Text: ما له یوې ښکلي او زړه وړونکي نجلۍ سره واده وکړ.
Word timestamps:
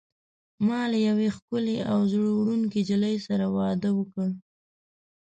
ما 0.67 0.81
له 0.91 0.97
یوې 1.07 1.27
ښکلي 1.35 1.77
او 1.91 1.99
زړه 2.11 2.27
وړونکي 2.37 2.79
نجلۍ 2.83 3.15
سره 3.27 3.45
واده 3.57 3.89
وکړ. 3.99 4.27